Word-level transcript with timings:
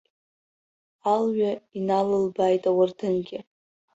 Алҩа 1.13 1.51
иналылбааит 1.77 2.63
ауардынгьы. 2.69 3.39